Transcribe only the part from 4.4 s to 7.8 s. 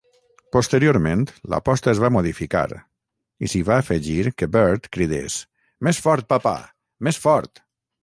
que Bird cridés "Més fort, papa, més fort".